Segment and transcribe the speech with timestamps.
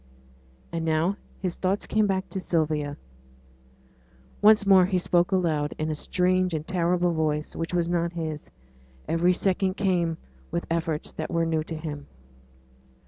[0.71, 2.97] And now his thoughts came back to Sylvia.
[4.41, 8.49] Once more he spoke aloud, in a strange and terrible voice, which was not his.
[9.07, 10.17] Every sound came
[10.49, 12.07] with efforts that were new to him.